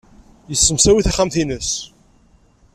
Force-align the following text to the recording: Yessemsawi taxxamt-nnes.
Yessemsawi 0.49 1.01
taxxamt-nnes. 1.05 1.71